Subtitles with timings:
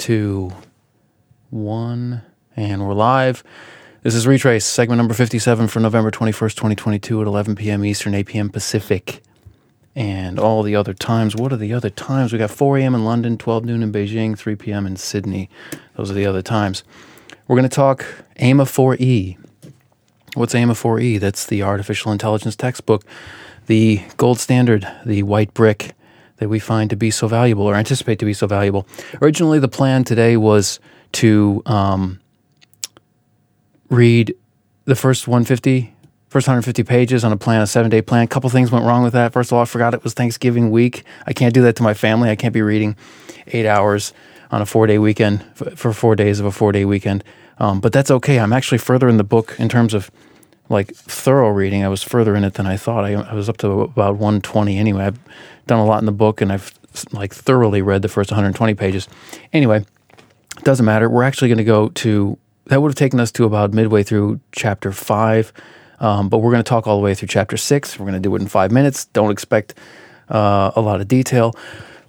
[0.00, 0.50] two,
[1.50, 2.22] one,
[2.56, 3.44] and we're live.
[4.02, 7.84] This is Retraice, segment number 57 for November 21st, 2022 at 11 p.m.
[7.84, 8.48] Eastern, 8 p.m.
[8.48, 9.22] Pacific.
[9.94, 11.36] And all the other times.
[11.36, 12.32] What are the other times?
[12.32, 12.94] We got 4 a.m.
[12.94, 14.86] in London, 12 noon in Beijing, 3 p.m.
[14.86, 15.50] in Sydney.
[15.96, 16.82] Those are the other times.
[17.46, 18.06] We're going to talk
[18.38, 19.36] AIMA 4E.
[20.32, 21.20] What's AIMA 4E?
[21.20, 23.04] That's the artificial intelligence textbook,
[23.66, 25.94] the gold standard, the white brick
[26.40, 28.86] that we find to be so valuable or anticipate to be so valuable.
[29.22, 30.80] Originally, the plan today was
[31.12, 32.18] to um,
[33.90, 34.34] read
[34.86, 35.94] the first 150,
[36.28, 38.24] first 150 pages on a plan, a seven day plan.
[38.24, 39.32] A couple things went wrong with that.
[39.32, 41.04] First of all, I forgot it was Thanksgiving week.
[41.26, 42.30] I can't do that to my family.
[42.30, 42.96] I can't be reading
[43.48, 44.12] eight hours
[44.50, 47.22] on a four day weekend for four days of a four day weekend.
[47.58, 48.40] Um, but that's okay.
[48.40, 50.10] I'm actually further in the book in terms of
[50.70, 51.84] like thorough reading.
[51.84, 53.04] I was further in it than I thought.
[53.04, 55.04] I, I was up to about 120 anyway.
[55.04, 55.18] I've
[55.66, 56.72] done a lot in the book and I've
[57.12, 59.08] like thoroughly read the first 120 pages.
[59.52, 59.84] Anyway,
[60.62, 61.10] doesn't matter.
[61.10, 64.38] We're actually going to go to that would have taken us to about midway through
[64.52, 65.52] chapter five,
[65.98, 67.98] um, but we're going to talk all the way through chapter six.
[67.98, 69.06] We're going to do it in five minutes.
[69.06, 69.74] Don't expect
[70.28, 71.52] uh, a lot of detail.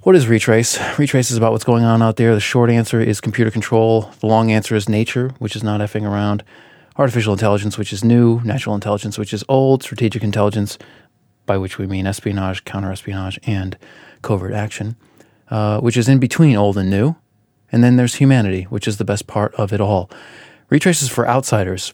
[0.03, 0.77] What is retraice?
[0.97, 2.36] Retraice is about what's going on out there.
[2.36, 4.11] The short answer is computer control.
[4.19, 6.43] The long answer is nature, which is not effing around.
[7.02, 8.41] Artificial intelligence, which is new.
[8.41, 9.81] Natural intelligence, which is old.
[9.81, 10.77] Strategic intelligence,
[11.47, 13.75] by which we mean espionage, counterespionage, and
[14.21, 14.95] covert action,
[15.49, 17.16] uh, which is in between old and new.
[17.71, 20.11] And then there's humanity, which is the best part of it all.
[20.69, 21.91] Retraice is for outsiders.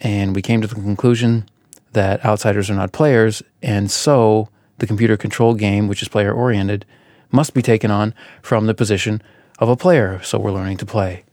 [0.00, 1.48] And we came to the conclusion
[1.94, 6.86] that outsiders are not players, and so the computer control game, which is player oriented,
[7.32, 9.22] must be taken on from the position
[9.58, 10.22] of a player.
[10.22, 11.24] So we're learning to play.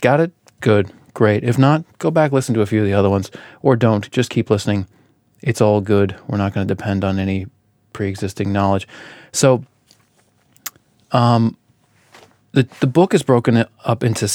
[0.00, 0.32] Got it?
[0.60, 0.90] Good.
[1.14, 1.44] Great.
[1.44, 3.30] If not, go back, listen to a few of the other ones,
[3.62, 4.10] or don't.
[4.10, 4.86] Just keep listening.
[5.42, 6.16] It's all good.
[6.28, 7.46] We're not going to depend on any
[7.92, 8.86] pre existing knowledge.
[9.32, 9.64] So,
[11.12, 11.56] um,
[12.52, 14.28] the, the book is broken up into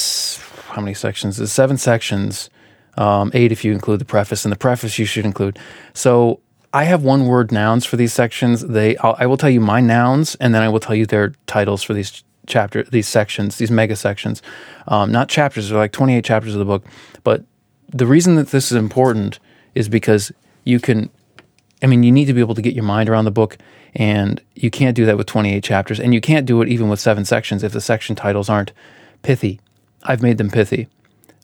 [0.68, 1.36] how many sections?
[1.36, 2.50] There's seven sections,
[2.96, 5.58] um, eight if you include the preface, and the preface you should include.
[5.94, 6.40] So
[6.72, 8.60] I have one word nouns for these sections.
[8.62, 11.32] They I'll, I will tell you my nouns, and then I will tell you their
[11.46, 14.42] titles for these chapter these sections, these mega sections.
[14.88, 15.68] Um, not chapters.
[15.68, 16.84] They're like 28 chapters of the book.
[17.24, 17.44] But
[17.88, 19.38] the reason that this is important
[19.74, 20.32] is because
[20.64, 21.10] you can.
[21.82, 23.58] I mean, you need to be able to get your mind around the book
[23.94, 26.00] and you can't do that with 28 chapters.
[26.00, 28.72] And you can't do it even with seven sections if the section titles aren't
[29.22, 29.60] pithy.
[30.04, 30.88] I've made them pithy.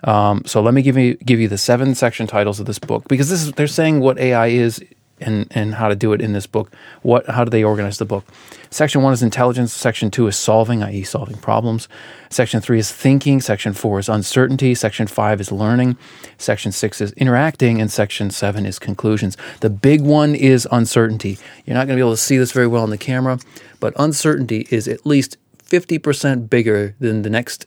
[0.04, 3.06] Um, so let me give you give you the seven section titles of this book
[3.08, 4.84] because this is they're saying what AI is
[5.21, 6.73] and and how to do it in this book.
[7.03, 8.25] What how do they organize the book?
[8.71, 9.73] Section one is intelligence.
[9.73, 11.89] Section two is solving, i.e., solving problems.
[12.31, 13.41] Section three is thinking.
[13.41, 14.75] Section four is uncertainty.
[14.75, 15.97] Section five is learning.
[16.39, 19.37] Section six is interacting, and section seven is conclusions.
[19.61, 21.39] The big one is uncertainty.
[21.65, 23.39] You're not going to be able to see this very well on the camera,
[23.81, 27.67] but uncertainty is at least fifty percent bigger than the next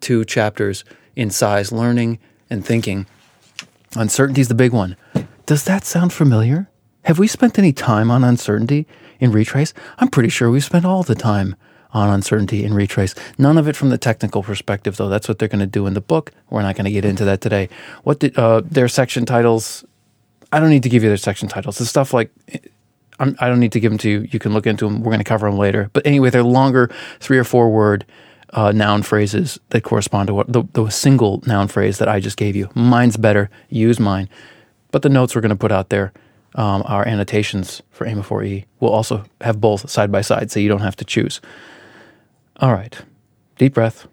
[0.00, 0.84] two chapters
[1.14, 2.18] in size, learning
[2.50, 3.06] and thinking.
[3.94, 4.96] Uncertainty is the big one.
[5.46, 6.68] Does that sound familiar?
[7.06, 8.84] Have we spent any time on uncertainty
[9.20, 9.72] in retraice?
[9.98, 11.54] I'm pretty sure we've spent all the time
[11.92, 13.16] on uncertainty in retraice.
[13.38, 15.08] None of it from the technical perspective, though.
[15.08, 16.32] That's what they're going to do in the book.
[16.50, 17.68] We're not going to get into that today.
[18.02, 19.84] What did uh, their section titles?
[20.50, 21.78] I don't need to give you their section titles.
[21.78, 22.32] The stuff like
[23.20, 24.28] I'm, I do not need to give them to you.
[24.32, 25.04] You can look into them.
[25.04, 25.90] We're going to cover them later.
[25.92, 26.90] But anyway, they're longer,
[27.20, 28.04] three or four word
[28.50, 32.36] uh, noun phrases that correspond to what the, the single noun phrase that I just
[32.36, 32.68] gave you.
[32.74, 33.48] Mine's better.
[33.68, 34.28] Use mine.
[34.90, 36.12] But the notes we're going to put out there
[36.56, 40.68] um, our annotations for AIMA 4E will also have both side by side, so you
[40.68, 41.40] don't have to choose.
[42.58, 42.98] All right,
[43.58, 44.08] deep breath.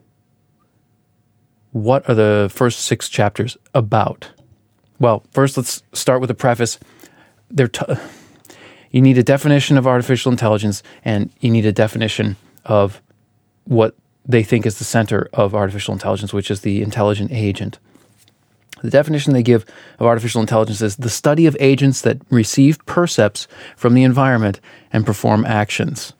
[1.71, 4.29] What are the first six chapters about?
[4.99, 6.77] Well, first let's start with the preface.
[7.49, 7.85] They're t-
[8.91, 13.01] you need a definition of artificial intelligence, and you need a definition of
[13.63, 13.95] what
[14.25, 17.79] they think is the center of artificial intelligence, which is the intelligent agent.
[18.83, 19.65] The definition they give
[19.97, 24.59] of artificial intelligence is the study of agents that receive percepts from the environment
[24.91, 26.13] and perform actions.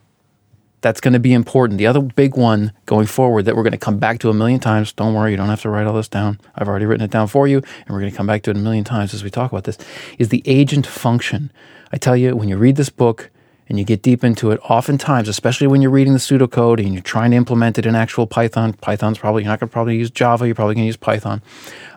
[0.80, 1.78] That's going to be important.
[1.78, 4.62] The other big one going forward that we're going to come back to a million
[4.62, 6.40] times, don't worry, you don't have to write all this down.
[6.56, 8.58] I've already written it down for you, and we're going to come back to it
[8.58, 9.78] a million times as we talk about this,
[10.18, 11.52] is the agent function.
[11.92, 13.30] I tell you, when you read this book,
[13.74, 17.02] and you get deep into it, oftentimes, especially when you're reading the pseudocode and you're
[17.02, 20.12] trying to implement it in actual Python, Python's probably, you're not going to probably use
[20.12, 21.42] Java, you're probably going to use Python.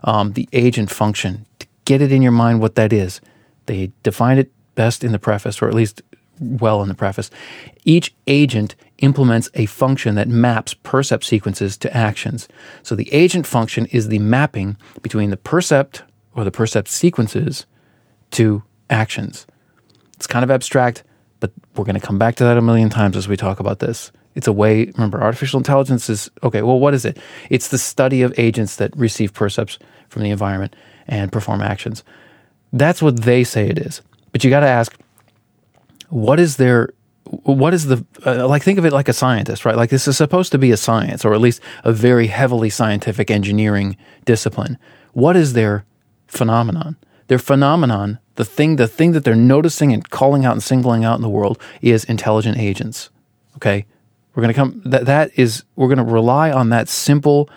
[0.02, 3.20] Um, the agent function, to get it in your mind what that is.
[3.66, 6.00] They define it best in the preface, or at least
[6.40, 7.30] well in the preface.
[7.84, 12.48] Each agent implements a function that maps percept sequences to actions.
[12.84, 17.66] So the agent function is the mapping between the percept or the percept sequences
[18.30, 19.46] to actions.
[20.14, 21.02] It's kind of abstract
[21.46, 23.78] but we're going to come back to that a million times as we talk about
[23.78, 24.12] this.
[24.34, 27.18] It's a way, remember, artificial intelligence is okay, well, what is it?
[27.50, 29.78] It's the study of agents that receive percepts
[30.08, 30.76] from the environment
[31.06, 32.04] and perform actions.
[32.72, 34.02] That's what they say it is.
[34.32, 34.94] But you got to ask,
[36.08, 36.90] what is their
[37.24, 40.16] what is the uh, like think of it like a scientist right like this is
[40.16, 44.78] supposed to be a science or at least a very heavily scientific engineering discipline
[45.12, 45.84] what is their
[46.28, 46.96] phenomenon
[47.26, 51.16] their phenomenon the thing the thing that they're noticing and calling out and singling out
[51.16, 53.10] in the world is intelligent agents
[53.56, 53.84] okay
[54.34, 57.48] we're going to come that that is we're going to rely on that simple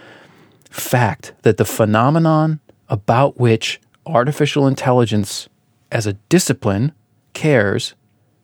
[0.70, 5.50] fact that the phenomenon about which artificial intelligence
[5.92, 6.92] as a discipline
[7.34, 7.94] cares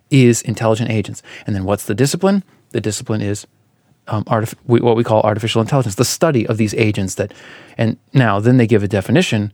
[0.10, 1.24] is intelligent agents.
[1.46, 2.44] And then what's the discipline?
[2.72, 3.48] The discipline is
[4.08, 7.34] um, artif- what we call artificial intelligence, the study of these agents that,
[7.78, 9.52] and now then they give a definition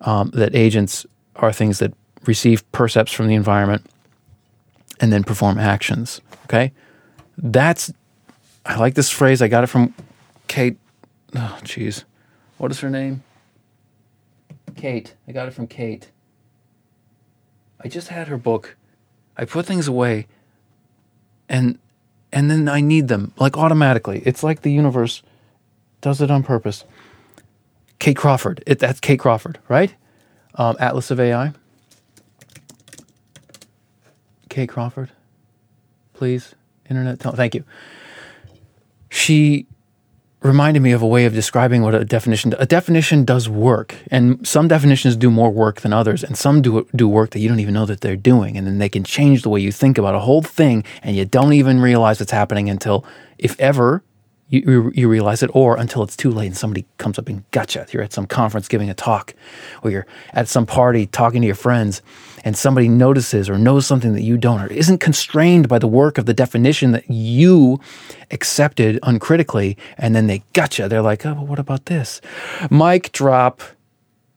[0.00, 1.92] um, that agents are things that
[2.24, 3.84] receive percepts from the environment
[5.00, 6.20] and then perform actions.
[6.44, 6.72] Okay,
[7.36, 7.92] that's
[8.64, 9.42] I like this phrase.
[9.42, 9.94] I got it from
[10.48, 10.78] Kate.
[11.34, 12.04] Oh, jeez,
[12.58, 13.22] what is her name?
[14.74, 15.14] Kate.
[15.26, 16.10] I got it from Kate.
[17.80, 18.76] I just had her book.
[19.36, 20.26] I put things away
[21.48, 21.78] and
[22.32, 24.22] and then I need them like automatically.
[24.24, 25.22] It's like the universe
[26.00, 26.84] does it on purpose.
[27.98, 28.62] Kate Crawford.
[28.66, 29.94] It, that's Kate Crawford, right?
[30.54, 31.52] Um, Atlas of AI.
[34.56, 35.10] Kate Crawford,
[36.14, 36.54] please,
[36.88, 37.20] internet.
[37.20, 37.62] Tell, thank you.
[39.10, 39.66] She
[40.40, 44.48] reminded me of a way of describing what a definition a definition does work and
[44.48, 47.60] some definitions do more work than others and some do do work that you don't
[47.60, 50.14] even know that they're doing and then they can change the way you think about
[50.14, 53.04] a whole thing and you don't even realize it's happening until
[53.36, 54.02] if ever
[54.48, 57.86] you, you realize it, or until it's too late and somebody comes up and gotcha.
[57.90, 59.34] You're at some conference giving a talk,
[59.82, 62.00] or you're at some party talking to your friends,
[62.44, 66.16] and somebody notices or knows something that you don't, or isn't constrained by the work
[66.16, 67.80] of the definition that you
[68.30, 70.88] accepted uncritically, and then they gotcha.
[70.88, 72.20] They're like, oh, but what about this?
[72.70, 73.62] Mic drop.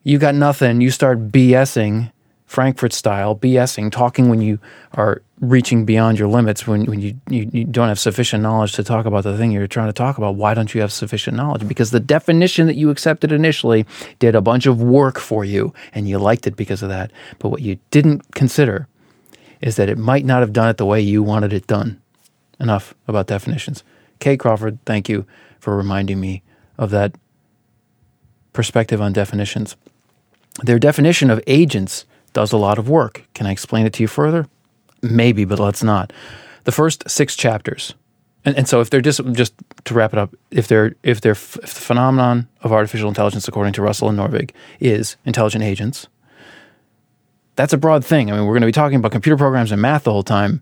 [0.03, 0.81] You got nothing.
[0.81, 2.11] You start BSing
[2.49, 4.57] Frankfurt style, BSing, talking when you
[4.95, 8.83] are reaching beyond your limits, when, when you, you, you, don't have sufficient knowledge to
[8.83, 10.33] talk about the thing you're trying to talk about.
[10.33, 11.67] Why don't you have sufficient knowledge?
[11.67, 13.85] Because the definition that you accepted initially
[14.17, 17.11] did a bunch of work for you and you liked it because of that.
[17.37, 18.87] But what you didn't consider
[19.61, 22.01] is that it might not have done it the way you wanted it done.
[22.59, 23.83] Enough about definitions.
[24.19, 25.27] Kate Crawford, thank you
[25.59, 26.41] for reminding me
[26.79, 27.13] of that
[28.53, 29.75] perspective on definitions.
[30.63, 33.23] Their definition of agents does a lot of work.
[33.33, 34.47] Can I explain it to you further?
[35.01, 36.11] Maybe, but let's not.
[36.65, 37.93] The first six chapters,
[38.45, 39.53] and, and so if they're just just
[39.85, 43.73] to wrap it up, if they're if they're if the phenomenon of artificial intelligence, according
[43.73, 46.07] to Russell and Norvig, is intelligent agents,
[47.55, 48.31] that's a broad thing.
[48.31, 50.61] I mean, we're going to be talking about computer programs and math the whole time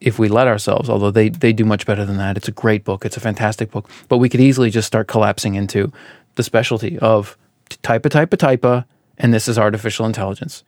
[0.00, 2.36] if we let ourselves, although they, they do much better than that.
[2.36, 3.04] It's a great book.
[3.04, 3.90] It's a fantastic book.
[4.08, 5.92] But we could easily just start collapsing into
[6.34, 7.36] the specialty of
[7.82, 8.86] type a type a type a,
[9.18, 10.64] and this is artificial intelligence.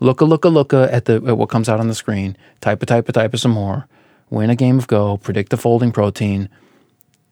[0.00, 2.36] Look a look a look at the at what comes out on the screen.
[2.60, 3.86] Type a type a type a some more.
[4.30, 5.16] Win a game of Go.
[5.16, 6.48] Predict the folding protein.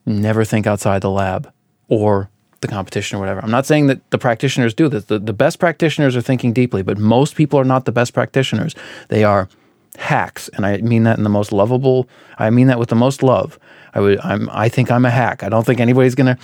[0.04, 1.52] Never think outside the lab
[1.88, 2.30] or
[2.60, 3.40] the competition or whatever.
[3.40, 5.04] I'm not saying that the practitioners do this.
[5.04, 8.74] The, the best practitioners are thinking deeply, but most people are not the best practitioners.
[9.08, 9.48] They are
[9.98, 12.08] hacks, and I mean that in the most lovable.
[12.38, 13.58] I mean that with the most love.
[13.94, 14.20] I would.
[14.20, 14.48] I'm.
[14.50, 15.42] I think I'm a hack.
[15.42, 16.38] I don't think anybody's gonna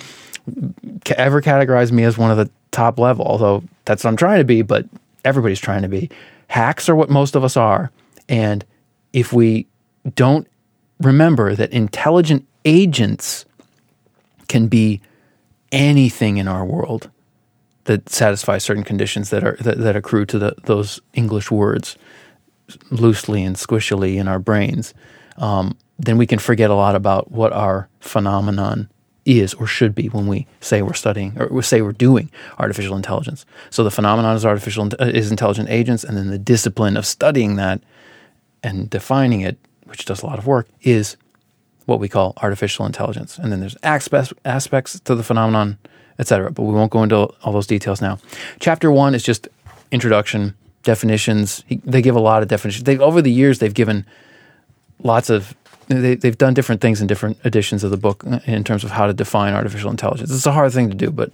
[1.15, 3.25] ever categorize me as one of the top level.
[3.25, 4.85] Although that's what I'm trying to be, but
[5.23, 6.09] everybody's trying to be.
[6.47, 7.91] Hacks are what most of us are.
[8.29, 8.65] And
[9.11, 9.67] if we
[10.15, 10.47] don't
[10.99, 13.45] remember that intelligent agents
[14.47, 15.01] can be
[15.71, 17.09] anything in our world
[17.85, 21.97] that satisfies certain conditions that are that, that accrue to the, those English words
[22.91, 24.93] loosely and squishily in our brains,
[25.37, 28.89] um, then we can forget a lot about what our phenomenon
[29.25, 32.95] is or should be when we say we're studying or we say we're doing artificial
[32.95, 33.45] intelligence.
[33.69, 37.55] So the phenomenon is artificial uh, is intelligent agents, and then the discipline of studying
[37.55, 37.81] that
[38.61, 41.17] and defining it, which does a lot of work, is
[41.85, 43.37] what we call artificial intelligence.
[43.37, 45.77] And then there's aspects aspects to the phenomenon,
[46.19, 46.51] etc.
[46.51, 48.19] But we won't go into all those details now.
[48.59, 49.47] Chapter one is just
[49.91, 51.63] introduction, definitions.
[51.69, 52.83] They give a lot of definitions.
[52.83, 54.05] They over the years they've given
[54.99, 55.55] lots of
[56.01, 59.05] they, they've done different things in different editions of the book in terms of how
[59.07, 60.31] to define artificial intelligence.
[60.31, 61.31] It's a hard thing to do, but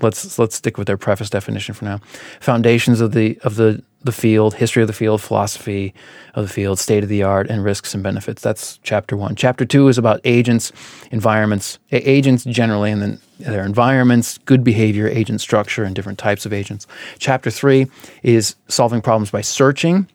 [0.00, 2.00] let's let's stick with their preface definition for now.
[2.40, 5.92] Foundations of the of the the field, history of the field, philosophy
[6.34, 8.42] of the field, state of the art, and risks and benefits.
[8.42, 9.34] That's chapter one.
[9.34, 10.72] Chapter two is about agents,
[11.10, 16.52] environments, agents generally, and then their environments, good behavior, agent structure, and different types of
[16.52, 16.86] agents.
[17.18, 17.86] Chapter three
[18.22, 20.06] is solving problems by searching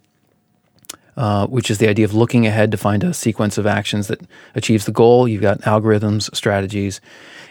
[1.16, 4.22] uh, which is the idea of looking ahead to find a sequence of actions that
[4.56, 5.28] achieves the goal.
[5.28, 7.02] You've got algorithms, strategies,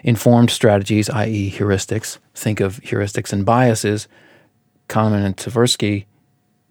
[0.02, 2.18] informed strategies, i.e., heuristics.
[2.34, 4.08] Think of heuristics and biases.
[4.88, 6.04] Kahneman and Tversky,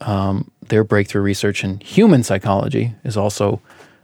[0.02, 3.62] um, their breakthrough research in human psychology is also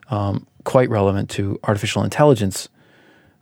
[0.09, 2.69] um, quite relevant to artificial intelligence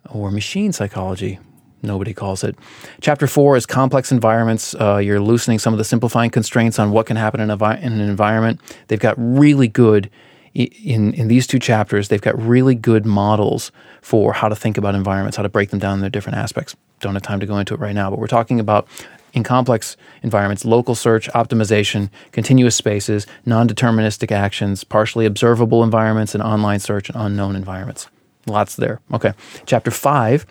[0.09, 1.39] or machine psychology,
[1.85, 2.55] nobody calls it.
[3.01, 4.75] Chapter four is complex environments.
[4.75, 7.93] Uh, you're loosening some of the simplifying constraints on what can happen in, a, in
[7.93, 8.59] an environment.
[8.87, 10.09] They've got really good
[10.55, 12.07] in in these two chapters.
[12.07, 15.79] They've got really good models for how to think about environments, how to break them
[15.79, 16.75] down in their different aspects.
[17.01, 18.87] Don't have time to go into it right now, but we're talking about
[19.33, 26.41] in complex environments, local search, optimization, continuous spaces, non deterministic actions, partially observable environments, and
[26.41, 28.07] online search and unknown environments.
[28.47, 29.01] Lots there.
[29.13, 29.33] Okay.
[29.65, 30.45] Chapter five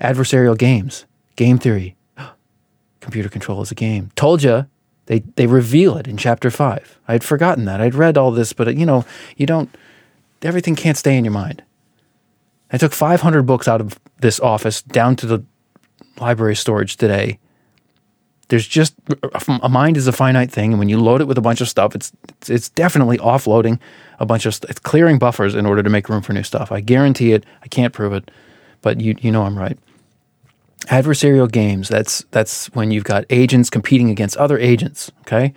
[0.00, 1.96] adversarial games, game theory.
[3.00, 4.10] Computer control is a game.
[4.16, 4.66] Told you.
[5.06, 6.98] They, they reveal it in chapter five.
[7.06, 7.78] I'd forgotten that.
[7.78, 9.04] I'd read all this, but uh, you know,
[9.36, 9.68] you don't,
[10.42, 11.62] everything can't stay in your mind.
[12.72, 15.44] I took 500 books out of this office down to the
[16.18, 17.38] library storage today.
[18.48, 18.94] There's just
[19.62, 21.68] a mind is a finite thing, and when you load it with a bunch of
[21.68, 22.12] stuff, it's
[22.46, 23.78] it's, definitely offloading
[24.18, 26.70] a bunch of it's clearing buffers in order to make room for new stuff.
[26.70, 27.46] I guarantee it.
[27.62, 28.30] I can't prove it,
[28.84, 29.76] but you you know I'm right.
[30.86, 35.54] Adversarial games, that's that's when you've got agents competing against other agents, okay?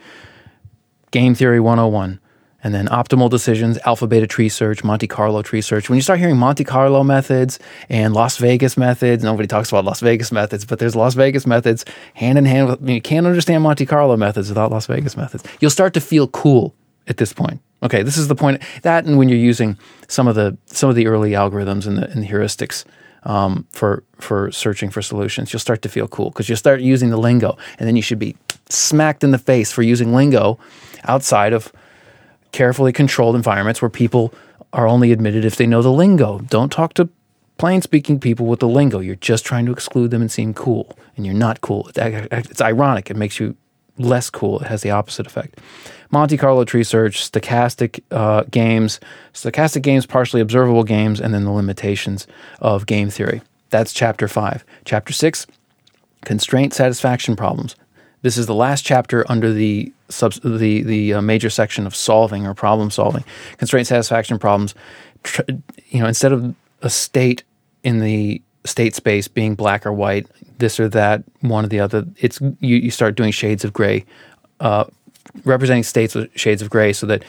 [1.12, 2.20] Game theory 101.
[2.64, 5.90] And then optimal decisions, alpha beta tree search, Monte Carlo tree search.
[5.90, 10.00] When you start hearing Monte Carlo methods and Las Vegas methods, nobody talks about Las
[10.00, 13.86] Vegas methods, but there's Las Vegas methods hand in hand with, you can't understand Monte
[13.86, 15.44] Carlo methods without Las Vegas methods.
[15.60, 16.74] You'll start to feel cool
[17.08, 17.62] at this point.
[17.84, 18.62] Okay, this is the point.
[18.82, 22.10] That and when you're using some of the some of the early algorithms and the,
[22.10, 22.86] and the heuristics
[23.28, 27.12] um, for for searching for solutions, you'll start to feel cool because you'll start using
[27.12, 28.36] the lingo, and then you should be
[28.70, 30.58] smacked in the face for using lingo
[31.04, 31.72] outside of
[32.52, 34.34] carefully controlled environments where people
[34.74, 36.40] are only admitted if they know the lingo.
[36.40, 37.10] Don't talk to
[37.58, 39.00] plain speaking people with the lingo.
[39.00, 41.92] You're just trying to exclude them and seem cool, and you're not cool.
[41.96, 43.12] It's ironic.
[43.12, 43.56] It makes you
[43.98, 44.60] less cool.
[44.60, 45.60] It has the opposite effect.
[46.12, 49.00] Monte Carlo tree search, stochastic uh, games,
[49.34, 52.28] stochastic games, partially observable games, and then the limitations
[52.60, 53.42] of game theory.
[53.70, 54.64] That's chapter five.
[54.86, 55.46] Chapter six,
[56.24, 57.76] constraint satisfaction problems.
[58.22, 62.48] This is the last chapter under the sub, the the uh, major section of solving
[62.48, 63.24] or problem solving.
[63.58, 64.74] Constraint satisfaction problems.
[65.24, 65.42] Tr-
[65.90, 67.44] you know, instead of a state
[67.84, 72.06] in the state space being black or white, this or that, one or the other,
[72.18, 74.06] it's you, you start doing shades of gray
[74.60, 74.86] uh,
[75.44, 77.24] representing states with shades of gray, so that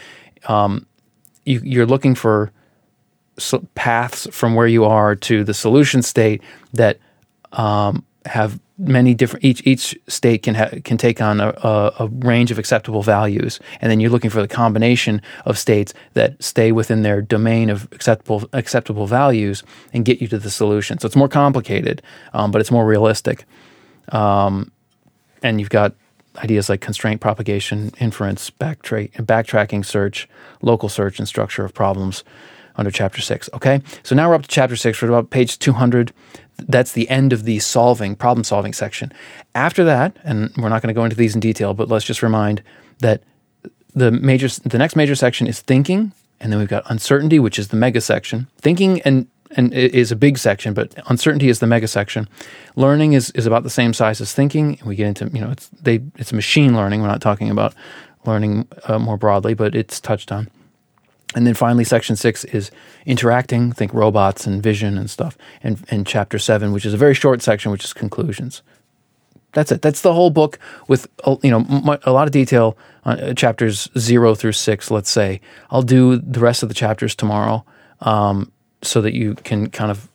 [0.47, 0.87] um,
[1.45, 2.53] you, you're looking for
[3.75, 6.43] paths from where you are to the solution state
[6.73, 6.99] that
[7.53, 12.07] um, have many different each each state can ha- can take on a, a, a,
[12.07, 13.59] range of acceptable values.
[13.81, 17.89] And then you're looking for the combination of states that stay within their domain of
[17.93, 20.99] acceptable acceptable values and get you to the solution.
[20.99, 23.45] So it's more complicated um, but it's more realistic.
[24.11, 24.71] Um,
[25.43, 25.95] and you've got
[26.37, 30.29] ideas like constraint propagation, inference, backtra- backtracking search,
[30.63, 32.25] local search, and structure of problems
[32.79, 33.51] under chapter six.
[33.53, 35.03] Okay, so now we're up to chapter six.
[35.03, 36.13] We're about page 200.
[36.57, 39.13] That's the end of the solving, problem solving section.
[39.55, 42.23] After that, and we're not going to go into these in detail, but let's just
[42.23, 42.63] remind
[43.01, 43.23] that
[43.95, 47.69] the major, the next major section is thinking, and then we've got uncertainty, which is
[47.69, 48.49] the mega section.
[48.59, 52.29] Thinking and and is a big section, but uncertainty is the mega section.
[52.77, 54.79] Learning is, is about the same size as thinking.
[54.85, 57.01] We get into you know it's they it's machine learning.
[57.01, 57.75] We're not talking about
[58.27, 60.49] learning uh, more broadly, but it's touched on.
[61.35, 62.71] And then finally, section six is
[63.05, 63.73] interacting.
[63.73, 65.37] Think robots and vision and stuff.
[65.63, 68.63] And and chapter seven, which is a very short section, which is conclusions.
[69.53, 69.83] That's it.
[69.83, 70.59] That's the whole book
[70.89, 71.07] with
[71.43, 72.77] you know a lot of detail.
[73.05, 75.41] On uh, chapters zero through six, let's say.
[75.71, 77.65] I'll do the rest of the chapters tomorrow.
[78.01, 80.09] Um, so that you can kind of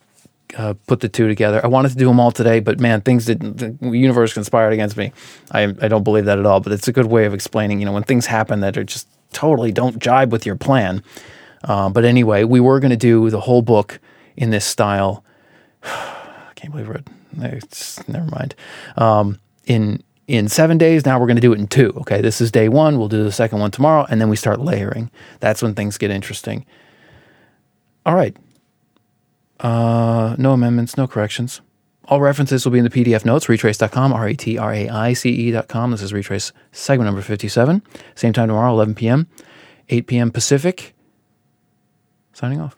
[0.57, 1.59] uh, put the two together.
[1.63, 4.97] I wanted to do them all today, but man, things did the universe conspired against
[4.97, 5.11] me.
[5.51, 7.79] I I don't believe that at all, but it's a good way of explaining.
[7.79, 11.03] You know, when things happen that are just totally don't jibe with your plan.
[11.63, 13.99] Uh, but anyway, we were going to do the whole book
[14.35, 15.23] in this style.
[15.83, 17.07] I can't believe it.
[17.39, 18.55] It's, never mind.
[18.97, 21.05] Um, in in seven days.
[21.05, 21.93] Now we're going to do it in two.
[21.97, 22.97] Okay, this is day one.
[22.97, 25.11] We'll do the second one tomorrow, and then we start layering.
[25.39, 26.65] That's when things get interesting.
[28.05, 28.35] All right.
[29.59, 31.61] Uh, no amendments, no corrections.
[32.05, 35.13] All references will be in the PDF notes, retraice.com, R E T R A I
[35.13, 35.91] C E.com.
[35.91, 37.81] This is Retraice segment number 57.
[38.15, 39.27] Same time tomorrow, 11 p.m.,
[39.89, 40.31] 8 p.m.
[40.31, 40.93] Pacific.
[42.33, 42.77] Signing off.